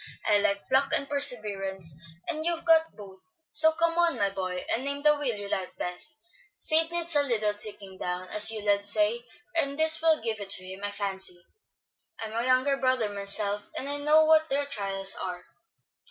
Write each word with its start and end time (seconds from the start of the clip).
I 0.25 0.39
like 0.39 0.67
pluck 0.67 0.93
and 0.93 1.07
perseverance, 1.07 1.95
and 2.27 2.43
you've 2.43 2.65
got 2.65 2.95
both; 2.95 3.19
so 3.51 3.71
come 3.73 3.99
on, 3.99 4.17
my 4.17 4.31
boy, 4.31 4.65
and 4.73 4.83
name 4.83 5.03
the 5.03 5.13
wheel 5.15 5.35
you 5.35 5.47
like 5.47 5.77
best. 5.77 6.17
Sid 6.57 6.89
needs 6.89 7.15
a 7.15 7.21
little 7.21 7.53
taking 7.53 7.99
down, 7.99 8.27
as 8.29 8.49
you 8.49 8.63
lads 8.63 8.91
say, 8.91 9.23
and 9.53 9.77
this 9.77 10.01
will 10.01 10.19
give 10.19 10.39
it 10.39 10.49
to 10.49 10.65
him, 10.65 10.83
I 10.83 10.89
fancy. 10.89 11.45
I'm 12.19 12.33
a 12.33 12.43
younger 12.43 12.77
brother 12.77 13.09
myself, 13.09 13.69
and 13.77 13.87
I 13.87 13.97
know 13.97 14.25
what 14.25 14.49
their 14.49 14.65
trials 14.65 15.13
are." 15.17 15.45